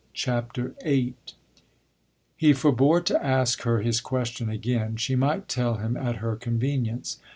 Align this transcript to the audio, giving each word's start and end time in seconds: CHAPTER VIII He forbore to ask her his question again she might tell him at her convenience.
CHAPTER 0.15 0.73
VIII 0.83 1.13
He 2.35 2.53
forbore 2.53 3.05
to 3.05 3.23
ask 3.23 3.61
her 3.61 3.81
his 3.83 4.01
question 4.01 4.49
again 4.49 4.95
she 4.97 5.15
might 5.15 5.47
tell 5.47 5.75
him 5.75 5.95
at 5.95 6.15
her 6.15 6.35
convenience. 6.35 7.19